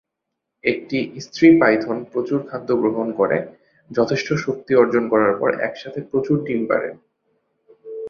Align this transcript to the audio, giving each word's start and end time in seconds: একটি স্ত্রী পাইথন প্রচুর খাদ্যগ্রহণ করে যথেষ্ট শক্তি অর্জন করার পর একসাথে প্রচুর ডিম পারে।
একটি 0.63 0.97
স্ত্রী 1.19 1.47
পাইথন 1.59 1.97
প্রচুর 2.11 2.39
খাদ্যগ্রহণ 2.49 3.07
করে 3.11 3.37
যথেষ্ট 3.91 4.27
শক্তি 4.35 4.71
অর্জন 4.75 5.03
করার 5.09 5.33
পর 5.39 5.49
একসাথে 5.59 5.99
প্রচুর 6.01 6.37
ডিম 6.45 6.61
পারে। 6.67 6.89